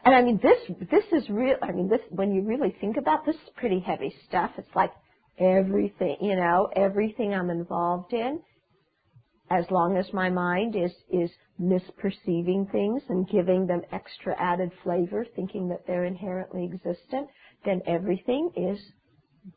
And 0.05 0.15
I 0.15 0.23
mean, 0.23 0.39
this 0.43 0.59
this 0.91 1.05
is 1.13 1.29
real. 1.29 1.57
I 1.63 1.73
mean, 1.73 1.89
this 1.89 2.01
when 2.11 2.33
you 2.33 2.43
really 2.43 2.75
think 2.81 2.97
about 2.97 3.27
this, 3.27 3.35
is 3.35 3.51
pretty 3.57 3.81
heavy 3.81 4.15
stuff. 4.29 4.51
It's 4.59 4.75
like 4.75 4.93
everything, 5.39 6.17
you 6.21 6.37
know, 6.37 6.69
everything 6.77 7.35
I'm 7.35 7.51
involved 7.51 8.13
in. 8.13 8.41
As 9.51 9.65
long 9.71 9.97
as 9.97 10.13
my 10.13 10.29
mind 10.29 10.77
is 10.77 10.93
is 11.11 11.31
misperceiving 11.61 12.71
things 12.71 13.03
and 13.09 13.29
giving 13.29 13.67
them 13.67 13.81
extra 13.93 14.37
added 14.39 14.71
flavor, 14.83 15.27
thinking 15.35 15.69
that 15.69 15.87
they're 15.87 16.05
inherently 16.05 16.65
existent, 16.65 17.29
then 17.65 17.81
everything 17.87 18.51
is 18.57 18.79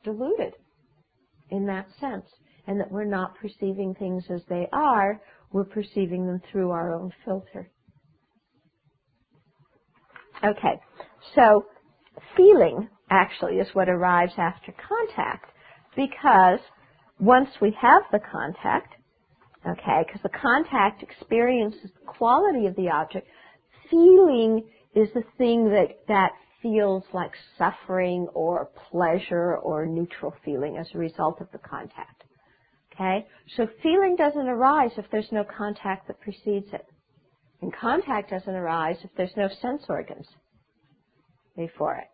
diluted 0.03 0.53
in 1.49 1.65
that 1.67 1.87
sense. 1.99 2.25
And 2.67 2.79
that 2.79 2.91
we're 2.91 3.05
not 3.05 3.35
perceiving 3.35 3.95
things 3.95 4.23
as 4.29 4.41
they 4.47 4.67
are, 4.71 5.19
we're 5.51 5.65
perceiving 5.65 6.27
them 6.27 6.41
through 6.51 6.71
our 6.71 6.93
own 6.93 7.11
filter. 7.25 7.69
Okay, 10.43 10.79
so 11.35 11.65
feeling 12.35 12.87
actually 13.09 13.55
is 13.55 13.67
what 13.73 13.89
arrives 13.89 14.33
after 14.37 14.73
contact 14.73 15.51
because 15.95 16.59
once 17.19 17.49
we 17.61 17.75
have 17.79 18.03
the 18.11 18.19
contact, 18.31 18.95
okay, 19.67 20.03
because 20.07 20.21
the 20.23 20.29
contact 20.29 21.03
experiences 21.03 21.91
the 21.99 22.05
quality 22.05 22.65
of 22.65 22.75
the 22.75 22.89
object, 22.89 23.27
feeling 23.89 24.63
is 24.95 25.09
the 25.13 25.23
thing 25.37 25.65
that, 25.69 25.99
that 26.07 26.31
feels 26.61 27.03
like 27.13 27.31
suffering 27.57 28.27
or 28.33 28.69
pleasure 28.91 29.57
or 29.57 29.85
neutral 29.85 30.33
feeling 30.43 30.77
as 30.77 30.87
a 30.93 30.97
result 30.97 31.41
of 31.41 31.51
the 31.51 31.59
contact. 31.59 32.23
Okay? 32.93 33.25
So 33.55 33.67
feeling 33.81 34.15
doesn't 34.15 34.47
arise 34.47 34.91
if 34.97 35.05
there's 35.11 35.31
no 35.31 35.43
contact 35.43 36.07
that 36.07 36.19
precedes 36.21 36.67
it. 36.73 36.85
And 37.61 37.73
contact 37.75 38.31
doesn't 38.31 38.55
arise 38.55 38.97
if 39.03 39.11
there's 39.15 39.35
no 39.37 39.47
sense 39.61 39.83
organs 39.87 40.27
before 41.55 41.95
it. 41.95 42.07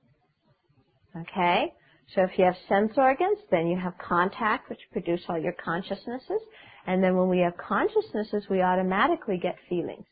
Okay? 1.17 1.73
So 2.15 2.23
if 2.23 2.37
you 2.37 2.45
have 2.45 2.55
sense 2.69 2.93
organs, 2.97 3.39
then 3.51 3.67
you 3.67 3.77
have 3.77 3.93
contact, 3.97 4.69
which 4.69 4.79
produce 4.91 5.21
all 5.27 5.37
your 5.37 5.53
consciousnesses. 5.53 6.41
And 6.85 7.03
then 7.03 7.17
when 7.17 7.27
we 7.29 7.39
have 7.39 7.57
consciousnesses, 7.57 8.45
we 8.49 8.61
automatically 8.61 9.37
get 9.37 9.57
feelings. 9.67 10.05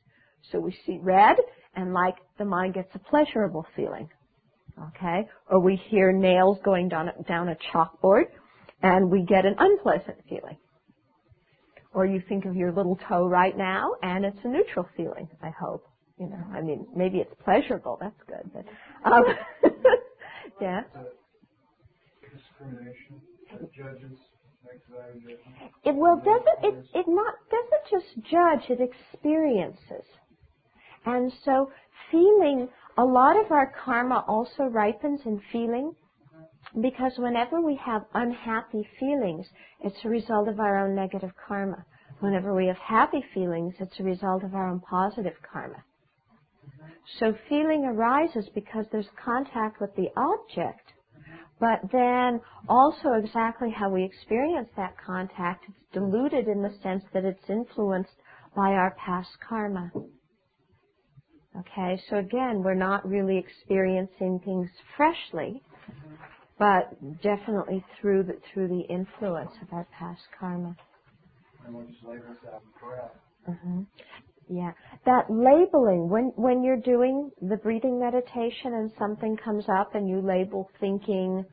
So 0.51 0.59
we 0.59 0.77
see 0.85 0.99
red, 1.01 1.37
and 1.75 1.93
like 1.93 2.15
the 2.37 2.45
mind 2.45 2.73
gets 2.73 2.93
a 2.95 2.99
pleasurable 2.99 3.65
feeling. 3.75 4.09
Okay? 4.89 5.27
Or 5.49 5.59
we 5.59 5.75
hear 5.89 6.11
nails 6.11 6.59
going 6.63 6.89
down, 6.89 7.09
down 7.27 7.49
a 7.49 7.57
chalkboard, 7.73 8.25
and 8.81 9.09
we 9.09 9.23
get 9.23 9.45
an 9.45 9.55
unpleasant 9.57 10.17
feeling. 10.29 10.57
Or 11.93 12.05
you 12.05 12.21
think 12.27 12.45
of 12.45 12.55
your 12.55 12.71
little 12.73 12.99
toe 13.07 13.25
right 13.27 13.57
now, 13.57 13.91
and 14.03 14.25
it's 14.25 14.37
a 14.43 14.47
neutral 14.49 14.87
feeling, 14.97 15.29
I 15.41 15.49
hope. 15.49 15.87
You 16.19 16.27
know, 16.27 16.43
I 16.53 16.61
mean, 16.61 16.87
maybe 16.95 17.19
it's 17.19 17.33
pleasurable, 17.43 17.97
that's 17.99 18.21
good, 18.27 18.51
but, 18.53 18.65
um, 19.11 19.23
yeah. 20.61 20.81
discrimination 22.21 23.21
judges? 23.75 24.17
It 25.83 25.95
well 25.95 26.17
doesn't 26.17 26.63
it 26.63 26.85
it 26.93 27.05
not 27.07 27.35
doesn't 27.51 27.85
just 27.91 28.27
judge, 28.29 28.69
it 28.69 28.81
experiences. 28.81 30.05
And 31.05 31.31
so 31.43 31.71
feeling 32.11 32.67
a 32.97 33.03
lot 33.03 33.37
of 33.37 33.51
our 33.51 33.73
karma 33.83 34.23
also 34.27 34.63
ripens 34.63 35.21
in 35.25 35.41
feeling 35.51 35.93
because 36.81 37.13
whenever 37.17 37.61
we 37.61 37.75
have 37.75 38.05
unhappy 38.13 38.87
feelings, 38.99 39.45
it's 39.81 40.03
a 40.03 40.09
result 40.09 40.47
of 40.47 40.59
our 40.59 40.85
own 40.85 40.95
negative 40.95 41.31
karma. 41.47 41.85
Whenever 42.19 42.53
we 42.53 42.67
have 42.67 42.77
happy 42.77 43.23
feelings, 43.33 43.73
it's 43.79 43.99
a 43.99 44.03
result 44.03 44.43
of 44.43 44.55
our 44.55 44.69
own 44.69 44.79
positive 44.79 45.35
karma. 45.51 45.83
So 47.19 47.35
feeling 47.49 47.85
arises 47.85 48.49
because 48.53 48.85
there's 48.91 49.09
contact 49.23 49.79
with 49.79 49.95
the 49.95 50.07
object, 50.17 50.93
but 51.59 51.79
then 51.91 52.41
also 52.67 53.13
exactly 53.13 53.69
how 53.69 53.89
we 53.89 54.03
experience 54.03 54.69
that 54.75 54.95
contact, 55.05 55.65
it's 55.67 55.93
diluted 55.93 56.47
in 56.47 56.61
the 56.61 56.73
sense 56.81 57.03
that 57.13 57.25
it's 57.25 57.49
influenced 57.49 58.15
by 58.55 58.71
our 58.71 58.95
past 58.97 59.29
karma. 59.47 59.91
Okay, 61.59 62.01
so 62.09 62.17
again, 62.17 62.63
we're 62.63 62.75
not 62.75 63.07
really 63.07 63.37
experiencing 63.37 64.39
things 64.45 64.69
freshly, 64.97 65.61
but 66.59 66.91
definitely 67.21 67.83
through 67.99 68.23
the, 68.23 68.37
through 68.53 68.67
the 68.69 68.81
influence 68.93 69.51
of 69.61 69.69
our 69.73 69.87
past 69.97 70.21
karma. 70.39 70.75
And 71.65 71.75
we'll 71.75 71.85
just 71.87 72.03
label 72.03 72.23
this 72.29 72.37
out 72.53 72.63
crap. 72.79 73.15
hmm 73.61 73.81
Yeah, 74.49 74.71
that 75.05 75.29
labeling 75.29 76.09
when 76.09 76.33
when 76.35 76.63
you're 76.63 76.81
doing 76.81 77.31
the 77.41 77.57
breathing 77.57 77.99
meditation 77.99 78.73
and 78.73 78.91
something 78.99 79.37
comes 79.37 79.65
up 79.69 79.95
and 79.95 80.09
you 80.09 80.21
label 80.21 80.69
thinking 80.79 81.45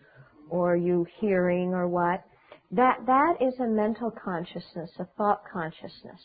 or 0.50 0.76
you 0.76 1.06
hearing 1.20 1.74
or 1.74 1.88
what, 1.88 2.24
that 2.72 2.98
that 3.06 3.34
is 3.40 3.54
a 3.60 3.66
mental 3.66 4.10
consciousness, 4.24 4.90
a 4.98 5.06
thought 5.16 5.42
consciousness. 5.52 6.20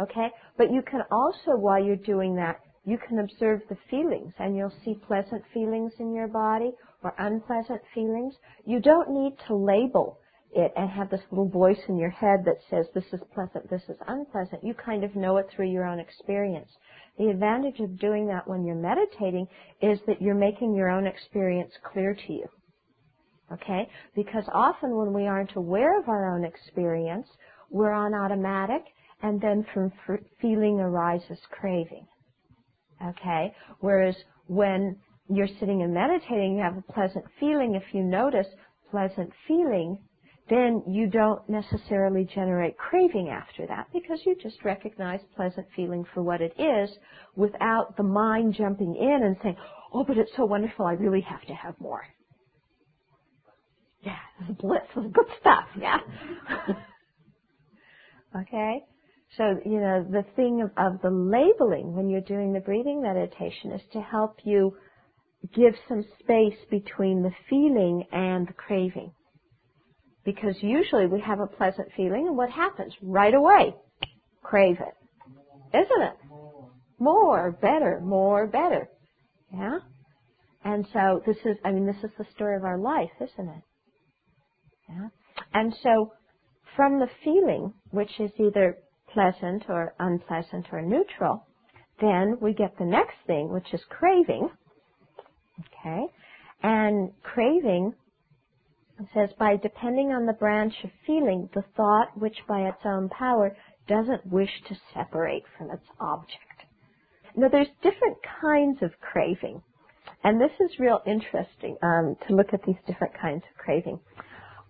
Okay, 0.00 0.28
but 0.58 0.72
you 0.72 0.82
can 0.82 1.02
also 1.12 1.56
while 1.58 1.82
you're 1.82 1.96
doing 1.96 2.36
that, 2.36 2.60
you 2.84 2.98
can 2.98 3.20
observe 3.20 3.60
the 3.68 3.76
feelings 3.88 4.32
and 4.38 4.56
you'll 4.56 4.72
see 4.84 4.94
pleasant 5.06 5.42
feelings 5.54 5.92
in 6.00 6.14
your 6.14 6.28
body 6.28 6.72
or 7.02 7.14
unpleasant 7.18 7.80
feelings. 7.94 8.34
You 8.64 8.80
don't 8.80 9.10
need 9.10 9.36
to 9.46 9.54
label 9.54 10.18
it 10.54 10.72
and 10.76 10.90
have 10.90 11.08
this 11.08 11.22
little 11.30 11.48
voice 11.48 11.78
in 11.88 11.96
your 11.96 12.10
head 12.10 12.40
that 12.44 12.58
says 12.68 12.86
this 12.92 13.12
is 13.12 13.20
pleasant, 13.34 13.70
this 13.70 13.82
is 13.88 13.96
unpleasant. 14.06 14.64
You 14.64 14.74
kind 14.74 15.04
of 15.04 15.14
know 15.14 15.36
it 15.36 15.46
through 15.54 15.70
your 15.70 15.86
own 15.86 15.98
experience. 15.98 16.70
The 17.18 17.28
advantage 17.28 17.80
of 17.80 17.98
doing 17.98 18.26
that 18.28 18.48
when 18.48 18.64
you're 18.64 18.74
meditating 18.74 19.46
is 19.80 19.98
that 20.06 20.20
you're 20.20 20.34
making 20.34 20.74
your 20.74 20.90
own 20.90 21.06
experience 21.06 21.72
clear 21.92 22.14
to 22.14 22.32
you. 22.32 22.46
Okay? 23.52 23.88
Because 24.14 24.44
often 24.52 24.96
when 24.96 25.12
we 25.12 25.26
aren't 25.26 25.56
aware 25.56 25.98
of 25.98 26.08
our 26.08 26.34
own 26.34 26.44
experience, 26.44 27.28
we're 27.70 27.92
on 27.92 28.14
automatic 28.14 28.82
and 29.22 29.40
then 29.40 29.64
from 29.72 29.92
feeling 30.40 30.80
arises 30.80 31.38
craving. 31.50 32.06
Okay? 33.10 33.54
Whereas 33.80 34.16
when 34.48 34.96
you're 35.28 35.48
sitting 35.60 35.82
and 35.82 35.94
meditating, 35.94 36.56
you 36.56 36.62
have 36.62 36.76
a 36.76 36.92
pleasant 36.92 37.24
feeling. 37.40 37.74
If 37.74 37.94
you 37.94 38.02
notice 38.02 38.46
pleasant 38.90 39.30
feeling, 39.48 39.98
then 40.50 40.82
you 40.86 41.08
don't 41.08 41.48
necessarily 41.48 42.28
generate 42.34 42.76
craving 42.76 43.28
after 43.28 43.66
that 43.66 43.86
because 43.92 44.20
you 44.26 44.36
just 44.42 44.62
recognize 44.64 45.20
pleasant 45.36 45.66
feeling 45.76 46.04
for 46.12 46.22
what 46.22 46.40
it 46.40 46.52
is 46.58 46.90
without 47.36 47.96
the 47.96 48.02
mind 48.02 48.54
jumping 48.54 48.96
in 48.96 49.20
and 49.24 49.36
saying, 49.42 49.56
oh, 49.94 50.04
but 50.04 50.18
it's 50.18 50.32
so 50.36 50.44
wonderful, 50.44 50.84
I 50.86 50.92
really 50.94 51.22
have 51.22 51.42
to 51.46 51.54
have 51.54 51.74
more. 51.80 52.02
Yeah, 54.02 54.16
this 54.40 54.50
is 54.50 54.56
bliss, 54.56 54.80
this 54.96 55.04
is 55.06 55.12
good 55.12 55.26
stuff, 55.40 55.64
yeah. 55.80 55.98
okay? 58.42 58.84
So, 59.36 59.58
you 59.64 59.80
know, 59.80 60.04
the 60.10 60.24
thing 60.36 60.60
of, 60.62 60.70
of 60.76 61.00
the 61.00 61.10
labeling 61.10 61.94
when 61.94 62.10
you're 62.10 62.20
doing 62.20 62.52
the 62.52 62.60
breathing 62.60 63.00
meditation 63.00 63.72
is 63.72 63.80
to 63.92 64.00
help 64.00 64.38
you 64.44 64.76
give 65.54 65.74
some 65.88 66.04
space 66.20 66.58
between 66.70 67.22
the 67.22 67.32
feeling 67.48 68.04
and 68.12 68.46
the 68.46 68.52
craving. 68.52 69.12
Because 70.24 70.62
usually 70.62 71.06
we 71.06 71.20
have 71.20 71.40
a 71.40 71.46
pleasant 71.46 71.88
feeling 71.96 72.26
and 72.28 72.36
what 72.36 72.50
happens? 72.50 72.94
Right 73.02 73.34
away, 73.34 73.74
crave 74.42 74.76
it. 74.80 75.76
Isn't 75.76 76.02
it? 76.02 76.16
More, 76.98 77.52
better, 77.52 78.00
more, 78.04 78.46
better. 78.46 78.88
Yeah? 79.52 79.78
And 80.64 80.86
so 80.92 81.22
this 81.26 81.38
is, 81.44 81.56
I 81.64 81.72
mean, 81.72 81.86
this 81.86 82.04
is 82.04 82.10
the 82.18 82.26
story 82.34 82.56
of 82.56 82.64
our 82.64 82.78
life, 82.78 83.10
isn't 83.20 83.48
it? 83.48 83.62
Yeah? 84.88 85.08
And 85.54 85.74
so 85.82 86.12
from 86.76 87.00
the 87.00 87.08
feeling, 87.24 87.72
which 87.90 88.20
is 88.20 88.30
either 88.38 88.76
pleasant 89.12 89.64
or 89.68 89.94
unpleasant 89.98 90.66
or 90.72 90.82
neutral, 90.82 91.46
then 92.00 92.38
we 92.40 92.54
get 92.54 92.76
the 92.78 92.84
next 92.84 93.16
thing, 93.26 93.52
which 93.52 93.72
is 93.72 93.80
craving. 93.88 94.48
Okay? 95.60 96.06
And 96.62 97.12
craving 97.22 97.94
says, 99.14 99.30
by 99.38 99.56
depending 99.56 100.12
on 100.12 100.26
the 100.26 100.32
branch 100.32 100.74
of 100.84 100.90
feeling, 101.06 101.48
the 101.54 101.64
thought, 101.76 102.16
which 102.16 102.36
by 102.46 102.60
its 102.60 102.78
own 102.84 103.08
power 103.08 103.56
doesn't 103.88 104.26
wish 104.26 104.50
to 104.68 104.76
separate 104.94 105.44
from 105.56 105.70
its 105.70 105.84
object. 106.00 106.38
Now, 107.36 107.48
there's 107.48 107.68
different 107.82 108.18
kinds 108.40 108.78
of 108.82 108.92
craving, 109.00 109.62
and 110.22 110.40
this 110.40 110.52
is 110.60 110.78
real 110.78 111.00
interesting 111.06 111.76
um, 111.82 112.16
to 112.28 112.34
look 112.34 112.52
at 112.52 112.62
these 112.64 112.76
different 112.86 113.14
kinds 113.20 113.42
of 113.50 113.58
craving. 113.58 113.98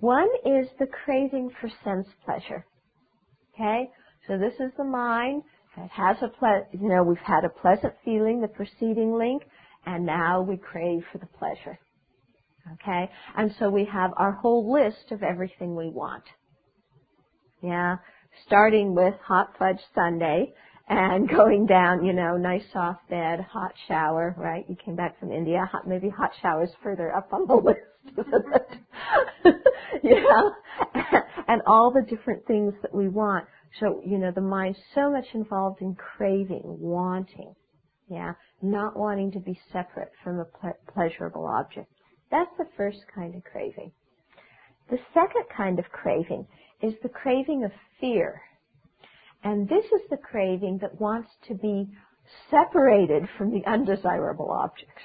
One 0.01 0.29
is 0.45 0.69
the 0.79 0.87
craving 0.87 1.51
for 1.61 1.69
sense 1.85 2.09
pleasure. 2.25 2.67
Okay, 3.55 3.91
so 4.27 4.39
this 4.39 4.55
is 4.61 4.73
the 4.77 4.85
mind 4.85 5.43
that 5.77 5.91
has 5.91 6.17
a 6.23 6.29
ple- 6.29 6.67
you 6.73 6.89
know 6.89 7.03
we've 7.03 7.19
had 7.19 7.45
a 7.45 7.49
pleasant 7.49 7.95
feeling, 8.05 8.41
the 8.41 8.49
preceding 8.49 9.15
link, 9.17 9.43
and 9.87 10.07
now 10.07 10.43
we 10.43 10.57
crave 10.57 11.05
for 11.11 11.19
the 11.19 11.27
pleasure. 11.27 11.79
Okay? 12.75 13.11
And 13.37 13.53
so 13.59 13.71
we 13.71 13.85
have 13.87 14.13
our 14.17 14.33
whole 14.33 14.73
list 14.73 15.11
of 15.11 15.23
everything 15.23 15.75
we 15.75 15.89
want. 15.89 16.25
Yeah? 17.63 17.97
Starting 18.47 18.95
with 18.95 19.15
hot 19.25 19.51
fudge 19.59 19.81
sundae 19.95 20.53
and 20.89 21.29
going 21.37 21.67
down, 21.67 22.05
you 22.05 22.13
know, 22.13 22.37
nice 22.37 22.65
soft 22.73 23.09
bed, 23.09 23.41
hot 23.41 23.73
shower, 23.89 24.35
right? 24.39 24.65
You 24.69 24.77
came 24.77 24.97
back 24.97 25.19
from 25.19 25.33
India, 25.33 25.69
hot, 25.71 25.87
maybe 25.89 26.09
hot 26.09 26.31
showers 26.41 26.71
further 26.83 27.15
up 27.15 27.33
on 27.33 27.47
the 27.47 27.55
list, 28.17 28.29
it? 29.45 29.57
yeah? 30.03 31.03
and 31.49 31.63
all 31.67 31.93
the 31.93 32.03
different 32.09 32.47
things 32.47 32.75
that 32.83 32.95
we 32.95 33.09
want. 33.09 33.45
So, 33.81 34.03
you 34.05 34.19
know, 34.19 34.33
the 34.33 34.41
mind's 34.41 34.79
so 34.95 35.11
much 35.11 35.27
involved 35.35 35.83
in 35.83 35.95
craving, 35.95 36.63
wanting, 36.65 37.55
yeah, 38.09 38.35
not 38.63 38.97
wanting 38.99 39.33
to 39.33 39.41
be 39.41 39.59
separate 39.73 40.13
from 40.23 40.41
a 40.41 40.45
ple- 40.45 40.79
pleasurable 40.93 41.47
object. 41.47 41.89
That's 42.31 42.51
the 42.59 42.69
first 42.77 42.99
kind 43.15 43.35
of 43.35 43.45
craving. 43.45 43.93
The 44.91 44.99
second 45.15 45.45
kind 45.57 45.79
of 45.79 45.87
craving 45.87 46.47
is 46.83 46.95
the 47.03 47.09
craving 47.09 47.65
of 47.65 47.73
fear. 48.01 48.43
And 49.45 49.69
this 49.69 49.85
is 49.87 50.03
the 50.11 50.17
craving 50.19 50.79
that 50.83 51.01
wants 51.01 51.31
to 51.49 51.55
be 51.55 51.89
separated 52.51 53.25
from 53.39 53.51
the 53.51 53.65
undesirable 53.67 54.51
objects. 54.53 55.03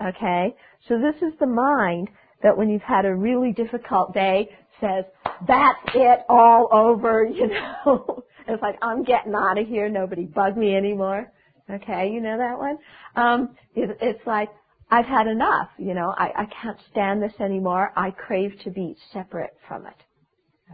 Okay? 0.00 0.54
So 0.88 0.98
this 0.98 1.16
is 1.22 1.38
the 1.38 1.46
mind 1.46 2.08
that 2.42 2.56
when 2.56 2.68
you've 2.70 2.82
had 2.82 3.04
a 3.06 3.14
really 3.14 3.52
difficult 3.52 4.14
day 4.14 4.48
says, 4.82 5.04
that's 5.48 5.78
it, 5.94 6.20
all 6.28 6.68
over, 6.72 7.24
you 7.34 7.48
know. 7.48 8.24
it's 8.48 8.62
like, 8.62 8.76
I'm 8.82 9.04
getting 9.04 9.34
out 9.34 9.58
of 9.58 9.66
here, 9.66 9.88
nobody 9.88 10.24
bug 10.24 10.56
me 10.58 10.76
anymore. 10.76 11.32
Okay, 11.70 12.10
you 12.12 12.20
know 12.20 12.36
that 12.36 12.58
one? 12.58 12.78
Um, 13.16 13.56
it, 13.74 13.96
it's 14.02 14.26
like, 14.26 14.50
I've 14.90 15.06
had 15.06 15.26
enough, 15.26 15.70
you 15.78 15.94
know, 15.94 16.12
I, 16.18 16.42
I 16.42 16.46
can't 16.62 16.78
stand 16.90 17.22
this 17.22 17.32
anymore. 17.40 17.92
I 17.96 18.10
crave 18.10 18.52
to 18.64 18.70
be 18.70 18.94
separate 19.12 19.56
from 19.66 19.86
it. 19.86 19.96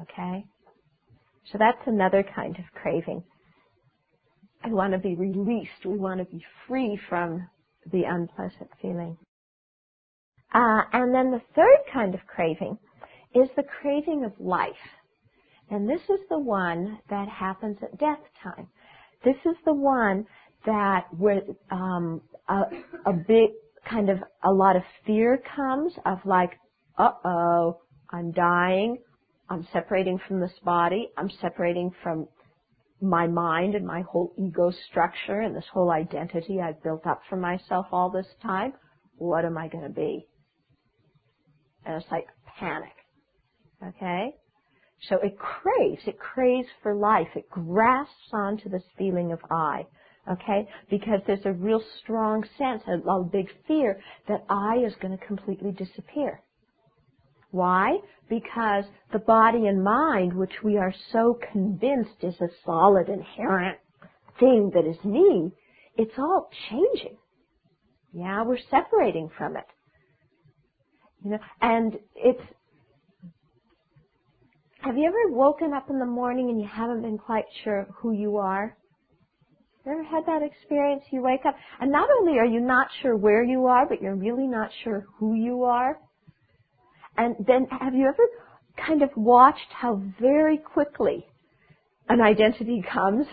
Okay? 0.03 0.44
So 1.53 1.59
that's 1.59 1.79
another 1.87 2.25
kind 2.35 2.57
of 2.59 2.64
craving. 2.75 3.23
I 4.64 4.71
want 4.71 4.92
to 4.92 4.99
be 4.99 5.14
released. 5.14 5.85
We 5.85 5.99
want 5.99 6.18
to 6.18 6.25
be 6.25 6.44
free 6.66 6.99
from 7.09 7.49
the 7.92 8.03
unpleasant 8.05 8.71
feeling. 8.83 9.16
Uh, 10.53 10.83
and 10.92 11.14
then 11.14 11.31
the 11.31 11.42
third 11.55 11.79
kind 11.92 12.14
of 12.14 12.21
craving 12.27 12.79
is 13.35 13.49
the 13.57 13.62
craving 13.62 14.25
of 14.25 14.33
life. 14.38 14.73
And 15.71 15.88
this 15.88 16.01
is 16.09 16.21
the 16.31 16.38
one 16.38 16.99
that 17.11 17.29
happens 17.29 17.77
at 17.83 17.99
death 17.99 18.21
time. 18.43 18.69
This 19.25 19.37
is 19.45 19.57
the 19.64 19.75
one 19.75 20.27
that 20.64 21.07
where 21.17 21.43
um, 21.71 22.23
a, 22.49 22.62
a 23.07 23.12
big 23.12 23.51
kind 23.88 24.11
of 24.11 24.19
a 24.45 24.51
lot 24.51 24.77
of 24.77 24.83
fear 25.07 25.43
comes 25.57 25.93
of 26.07 26.19
like, 26.25 26.53
uh-oh, 26.99 27.79
I'm 28.11 28.33
dying, 28.33 28.99
I'm 29.51 29.67
separating 29.73 30.19
from 30.27 30.41
this 30.41 30.59
body, 30.64 31.09
I'm 31.17 31.31
separating 31.41 31.91
from 32.03 32.29
my 33.01 33.27
mind 33.27 33.75
and 33.75 33.87
my 33.87 34.03
whole 34.03 34.33
ego 34.37 34.73
structure 34.91 35.41
and 35.41 35.55
this 35.55 35.64
whole 35.73 35.91
identity 35.91 36.61
I've 36.61 36.83
built 36.83 37.07
up 37.07 37.21
for 37.29 37.37
myself 37.37 37.87
all 37.93 38.11
this 38.11 38.27
time. 38.43 38.73
What 39.17 39.45
am 39.45 39.57
I 39.57 39.69
going 39.69 39.85
to 39.85 39.91
be? 39.91 40.27
And 41.85 42.01
it's 42.01 42.11
like 42.11 42.27
panic. 42.59 42.97
Okay? 43.87 44.35
So 45.09 45.17
it 45.23 45.38
craves, 45.38 46.03
it 46.07 46.19
craves 46.19 46.69
for 46.83 46.95
life. 46.95 47.29
It 47.37 47.49
grasps 47.51 48.33
onto 48.33 48.69
this 48.69 48.83
feeling 48.97 49.33
of 49.33 49.41
I. 49.51 49.87
Okay? 50.31 50.69
Because 50.91 51.21
there's 51.27 51.47
a 51.47 51.53
real 51.53 51.83
strong 52.03 52.45
sense, 52.59 52.83
a, 52.87 53.09
a 53.09 53.25
big 53.25 53.49
fear 53.67 54.01
that 54.29 54.45
I 54.49 54.79
is 54.85 54.95
going 55.01 55.17
to 55.17 55.25
completely 55.25 55.73
disappear. 55.73 56.43
Why? 57.51 57.99
Because 58.29 58.85
the 59.12 59.21
body 59.21 59.67
and 59.67 59.83
mind, 59.83 60.35
which 60.35 60.62
we 60.62 60.77
are 60.77 60.93
so 61.12 61.38
convinced 61.53 62.23
is 62.23 62.35
a 62.41 62.49
solid, 62.64 63.09
inherent 63.09 63.79
thing 64.38 64.71
that 64.75 64.85
is 64.85 65.03
me, 65.05 65.53
it's 65.97 66.19
all 66.19 66.51
changing. 66.69 67.17
Yeah, 68.12 68.43
we're 68.43 68.59
separating 68.71 69.31
from 69.37 69.57
it. 69.57 69.64
You 71.25 71.33
know, 71.33 71.38
and 71.61 71.99
it's, 72.14 72.43
have 74.88 74.96
you 74.96 75.07
ever 75.07 75.35
woken 75.35 75.74
up 75.74 75.90
in 75.90 75.98
the 75.98 76.07
morning 76.07 76.48
and 76.48 76.59
you 76.59 76.66
haven't 76.66 77.03
been 77.03 77.18
quite 77.18 77.44
sure 77.62 77.87
who 78.01 78.12
you 78.12 78.38
are? 78.38 78.74
You 79.85 79.92
ever 79.92 80.03
had 80.03 80.24
that 80.24 80.40
experience? 80.42 81.03
You 81.11 81.20
wake 81.20 81.44
up, 81.46 81.55
and 81.79 81.92
not 81.92 82.09
only 82.18 82.38
are 82.38 82.46
you 82.46 82.59
not 82.59 82.87
sure 83.03 83.14
where 83.14 83.44
you 83.44 83.66
are, 83.66 83.87
but 83.87 84.01
you're 84.01 84.16
really 84.16 84.46
not 84.46 84.70
sure 84.83 85.05
who 85.18 85.35
you 85.35 85.64
are. 85.64 85.98
And 87.18 87.37
then 87.46 87.66
have 87.70 87.94
you 87.94 88.07
ever 88.07 88.87
kind 88.87 89.03
of 89.03 89.11
watched 89.14 89.70
how 89.79 90.03
very 90.18 90.57
quickly 90.57 91.27
an 92.09 92.22
identity 92.22 92.83
comes 92.90 93.27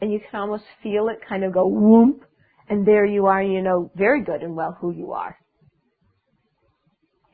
and 0.00 0.12
you 0.12 0.18
can 0.18 0.40
almost 0.40 0.64
feel 0.82 1.08
it 1.08 1.18
kind 1.28 1.44
of 1.44 1.54
go 1.54 1.70
whoomp 1.70 2.22
and 2.68 2.84
there 2.84 3.06
you 3.06 3.26
are, 3.26 3.40
you 3.40 3.62
know 3.62 3.88
very 3.94 4.24
good 4.24 4.42
and 4.42 4.56
well 4.56 4.76
who 4.80 4.92
you 4.92 5.12
are. 5.12 5.38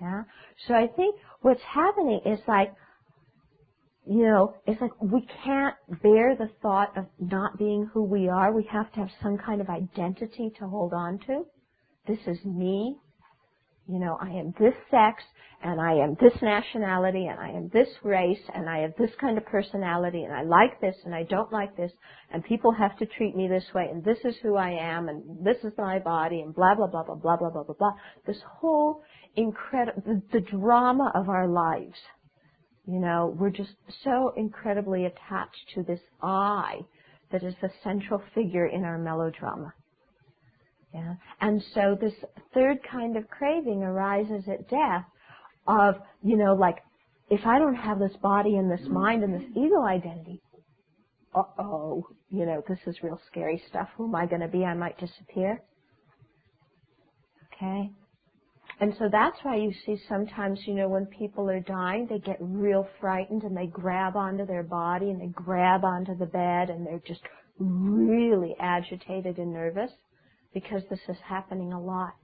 Yeah? 0.03 0.25
So 0.67 0.75
I 0.75 0.87
think 0.89 1.17
what's 1.41 1.63
happening 1.63 2.21
is 2.27 2.41
like 2.47 2.75
you 4.07 4.25
know, 4.25 4.55
it's 4.67 4.81
like 4.81 4.91
we 5.01 5.27
can't 5.45 5.77
bear 6.03 6.35
the 6.35 6.51
thought 6.61 6.97
of 6.97 7.07
not 7.21 7.57
being 7.59 7.89
who 7.93 8.03
we 8.03 8.29
are. 8.29 8.53
We 8.53 8.67
have 8.71 8.93
to 8.93 9.01
have 9.01 9.11
some 9.23 9.39
kind 9.39 9.61
of 9.61 9.69
identity 9.69 10.53
to 10.59 10.67
hold 10.67 10.93
on 10.93 11.21
to. 11.27 11.45
This 12.09 12.19
is 12.27 12.45
me. 12.45 12.97
You 13.89 13.99
know, 13.99 14.17
I 14.21 14.29
am 14.29 14.55
this 14.59 14.75
sex, 14.91 15.23
and 15.63 15.81
I 15.81 15.95
am 15.95 16.17
this 16.21 16.33
nationality, 16.41 17.27
and 17.27 17.39
I 17.39 17.51
am 17.51 17.69
this 17.73 17.89
race, 18.03 18.41
and 18.55 18.69
I 18.69 18.79
have 18.79 18.93
this 18.97 19.11
kind 19.21 19.39
of 19.39 19.45
personality, 19.47 20.23
and 20.23 20.33
I 20.33 20.43
like 20.43 20.81
this, 20.81 20.97
and 21.05 21.15
I 21.15 21.25
don't 21.25 21.53
like 21.53 21.77
this, 21.77 21.93
and 22.33 22.45
people 22.45 22.73
have 22.73 22.97
to 22.99 23.07
treat 23.07 23.37
me 23.37 23.49
this 23.49 23.65
way, 23.75 23.89
and 23.91 24.05
this 24.05 24.19
is 24.25 24.37
who 24.43 24.57
I 24.57 24.71
am, 24.71 25.09
and 25.09 25.45
this 25.45 25.59
is 25.65 25.73
my 25.79 25.99
body, 25.99 26.41
and 26.41 26.55
blah, 26.55 26.75
blah, 26.75 26.87
blah, 26.87 27.03
blah, 27.03 27.17
blah, 27.17 27.37
blah, 27.37 27.51
blah, 27.51 27.75
blah. 27.77 27.93
This 28.27 28.41
whole 28.61 29.03
incredible, 29.37 30.03
the, 30.07 30.23
the 30.33 30.41
drama 30.41 31.11
of 31.15 31.29
our 31.29 31.49
lives 31.49 31.99
you 32.87 32.99
know, 32.99 33.35
we're 33.39 33.51
just 33.51 33.75
so 34.03 34.33
incredibly 34.37 35.07
attached 35.07 35.71
to 35.75 35.83
this 35.83 36.01
I 36.23 36.81
that 37.31 37.43
is 37.43 37.55
the 37.63 37.71
central 37.83 38.23
figure 38.35 38.67
in 38.67 38.85
our 38.85 38.99
melodrama. 38.99 39.73
Yeah. 40.93 41.15
And 41.41 41.63
so 41.75 41.97
this 42.01 42.13
third 42.53 42.79
kind 42.91 43.17
of 43.17 43.29
craving 43.29 43.83
arises 43.83 44.45
at 44.49 44.69
death 44.69 45.05
of, 45.67 45.95
you 46.23 46.37
know, 46.37 46.55
like, 46.55 46.79
if 47.31 47.47
I 47.47 47.59
don't 47.59 47.77
have 47.77 47.99
this 47.99 48.17
body 48.21 48.57
and 48.57 48.71
this 48.71 48.87
mind 48.89 49.23
and 49.23 49.33
this 49.33 49.49
ego 49.57 49.83
identity, 49.85 50.43
uh-oh, 51.35 52.05
you 52.29 52.45
know, 52.45 52.63
this 52.69 52.79
is 52.87 53.03
real 53.03 53.19
scary 53.31 53.63
stuff. 53.69 53.89
Who 53.97 54.07
am 54.07 54.15
I 54.15 54.27
going 54.27 54.43
to 54.43 54.49
be? 54.49 54.65
I 54.65 54.75
might 54.75 54.99
disappear. 54.99 55.63
Okay? 57.55 57.91
And 58.83 58.93
so 58.99 59.09
that's 59.09 59.39
why 59.45 59.55
you 59.55 59.73
see 59.87 59.97
sometimes, 60.09 60.59
you 60.67 60.75
know, 60.75 60.89
when 60.89 61.07
people 61.07 61.49
are 61.49 61.61
dying, 61.61 62.09
they 62.11 62.19
get 62.19 62.37
real 62.41 62.89
frightened 63.01 63.45
and 63.45 63.57
they 63.57 63.69
grab 63.69 64.17
onto 64.17 64.45
their 64.45 64.65
body 64.65 65.11
and 65.11 65.21
they 65.21 65.29
grab 65.29 65.85
onto 65.85 66.19
the 66.19 66.27
bed 66.27 66.69
and 66.69 66.85
they're 66.85 67.01
just 67.07 67.21
really 67.61 68.57
agitated 68.59 69.39
and 69.39 69.53
nervous 69.53 69.93
because 70.53 70.83
this 70.91 70.99
is 71.09 71.17
happening 71.25 71.73
a 71.73 71.81
lot. 71.81 72.15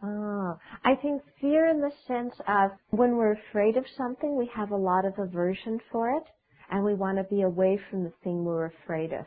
Oh, 0.00 0.56
I 0.84 0.94
think 0.94 1.22
fear 1.40 1.66
in 1.70 1.80
the 1.80 1.90
sense 2.06 2.34
of 2.46 2.70
when 2.90 3.16
we're 3.16 3.36
afraid 3.50 3.76
of 3.76 3.84
something, 3.96 4.36
we 4.38 4.48
have 4.54 4.70
a 4.70 4.76
lot 4.76 5.04
of 5.04 5.18
aversion 5.18 5.80
for 5.90 6.10
it, 6.10 6.24
and 6.70 6.84
we 6.84 6.94
want 6.94 7.18
to 7.18 7.24
be 7.24 7.42
away 7.42 7.80
from 7.90 8.04
the 8.04 8.12
thing 8.22 8.44
we're 8.44 8.66
afraid 8.66 9.12
of. 9.12 9.26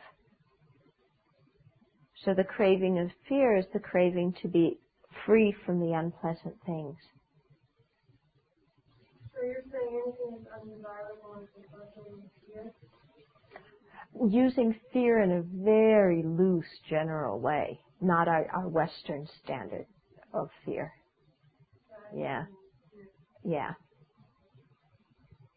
So 2.24 2.34
the 2.34 2.44
craving 2.44 2.98
of 2.98 3.10
fear 3.28 3.56
is 3.56 3.64
the 3.72 3.78
craving 3.78 4.34
to 4.42 4.48
be 4.48 4.78
free 5.24 5.54
from 5.64 5.80
the 5.80 5.92
unpleasant 5.92 6.56
things. 6.66 6.96
So 9.34 9.42
you're 9.46 9.62
saying 9.70 10.02
anything 10.04 10.44
that's 10.44 10.62
undesirable 10.62 11.42
is 11.42 11.48
fear? 12.46 12.72
Using 14.28 14.74
fear 14.92 15.22
in 15.22 15.30
a 15.32 15.42
very 15.42 16.22
loose, 16.24 16.66
general 16.88 17.38
way, 17.38 17.78
not 18.00 18.26
our, 18.26 18.46
our 18.52 18.68
Western 18.68 19.26
standard 19.44 19.86
of 20.34 20.48
fear. 20.64 20.92
Yeah. 22.16 22.44
Yeah. 23.44 23.72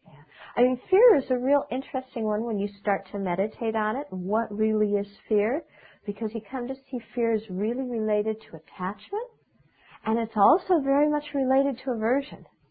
Yeah. 0.06 0.22
I 0.56 0.62
mean, 0.62 0.80
fear 0.90 1.16
is 1.16 1.24
a 1.30 1.38
real 1.38 1.64
interesting 1.72 2.24
one 2.24 2.44
when 2.44 2.58
you 2.58 2.68
start 2.80 3.08
to 3.12 3.18
meditate 3.18 3.74
on 3.74 3.96
it. 3.96 4.06
What 4.10 4.56
really 4.56 4.92
is 4.92 5.08
fear? 5.28 5.62
Because 6.04 6.30
you 6.34 6.40
come 6.50 6.66
to 6.68 6.74
see 6.74 6.98
fear 7.14 7.32
is 7.32 7.42
really 7.48 7.84
related 7.84 8.36
to 8.42 8.56
attachment, 8.56 9.28
and 10.04 10.18
it's 10.18 10.36
also 10.36 10.80
very 10.82 11.08
much 11.08 11.24
related 11.34 11.78
to 11.84 11.92
aversion. 11.92 12.44